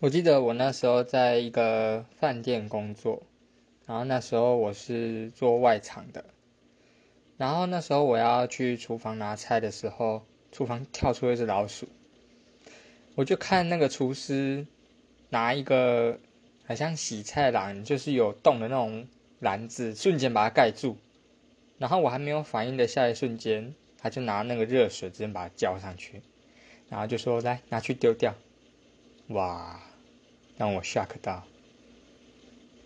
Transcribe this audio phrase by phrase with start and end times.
[0.00, 3.22] 我记得我那时候在一个饭店工作，
[3.84, 6.24] 然后那时候我是做外场的，
[7.36, 11.86] 然后那时候我要去厨房拿菜的时候，厨房跳出一只老鼠，
[13.14, 14.66] 我就看那个厨师
[15.28, 16.18] 拿一个
[16.66, 19.06] 好像洗菜篮，就是有洞的那种
[19.38, 20.96] 篮子，瞬间把它盖住，
[21.76, 26.22] 然后我还没有反应的下一瞬间，他就拿那个热水直接把它浇上去，
[26.88, 28.34] 然后就说来拿去丢掉，
[29.28, 29.78] 哇！
[30.60, 31.42] 让我吓个大。